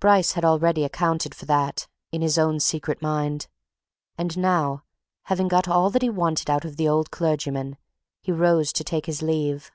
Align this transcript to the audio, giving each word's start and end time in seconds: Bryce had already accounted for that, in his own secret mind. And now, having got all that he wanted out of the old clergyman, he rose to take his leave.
Bryce 0.00 0.32
had 0.32 0.46
already 0.46 0.82
accounted 0.82 1.34
for 1.34 1.44
that, 1.44 1.86
in 2.10 2.22
his 2.22 2.38
own 2.38 2.58
secret 2.58 3.02
mind. 3.02 3.48
And 4.16 4.38
now, 4.38 4.84
having 5.24 5.46
got 5.46 5.68
all 5.68 5.90
that 5.90 6.00
he 6.00 6.08
wanted 6.08 6.48
out 6.48 6.64
of 6.64 6.78
the 6.78 6.88
old 6.88 7.10
clergyman, 7.10 7.76
he 8.22 8.32
rose 8.32 8.72
to 8.72 8.82
take 8.82 9.04
his 9.04 9.20
leave. 9.20 9.70